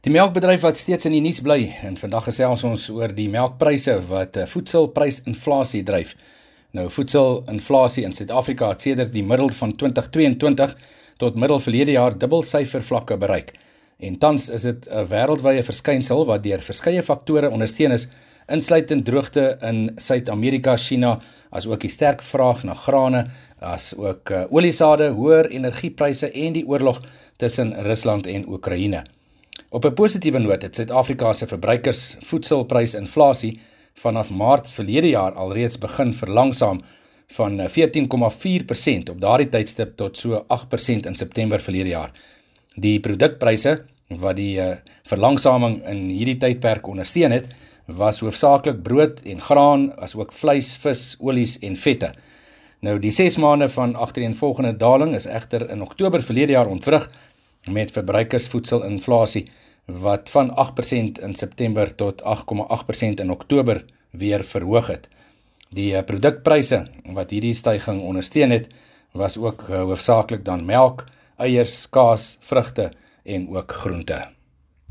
[0.00, 3.98] Die melkbedryf wat steeds in die nuus bly en vandag gesels ons oor die melkpryse
[4.08, 6.14] wat eh, voedselprysinflasie dryf.
[6.72, 10.72] Nou voedselinflasie in Suid-Afrika het sedert die middel van 2022
[11.20, 13.52] tot middel verlede jaar dubbelsyfer vlakke bereik.
[14.00, 18.08] En tans is dit 'n wêreldwye verskynsel wat deur verskeie faktore ondersteun is,
[18.48, 21.20] insluitend droogte in Suid-Amerika, China,
[21.50, 23.26] as ook die sterk vraag na grane,
[23.60, 27.02] as ook uh, oliesade, hoër energiepryse en die oorlog
[27.36, 29.04] tussen Rusland en Oekraïne.
[29.72, 33.60] Op 'n positiewe noot het Suid-Afrika se verbruikersvoedselprysinflasie
[33.94, 36.82] vanaf Maart verlede jaar alreeds begin verlangsaam
[37.26, 42.12] van 14,4% op daardie tydstip tot so 8% in September verlede jaar.
[42.74, 44.70] Die produkpryse wat die uh,
[45.02, 47.46] verlangsaming in hierdie tydperk ondersteun het,
[47.86, 52.12] was hoofsaaklik brood en graan, asook vleis, vis, olies en vette.
[52.80, 57.10] Nou die 6 maande van agtereenvolgende daling is egter in Oktober verlede jaar ontwrig
[57.64, 59.50] met verbruikersvoedselinflasie
[59.98, 65.08] wat van 8% in September tot 8,8% in Oktober weer verhoog het.
[65.70, 68.68] Die eh, produkpryse wat hierdie stygings ondersteun het,
[69.12, 71.04] was ook uh, hoofsaaklik dan melk,
[71.36, 72.92] eiers, kaas, vrugte
[73.24, 74.28] en ook groente.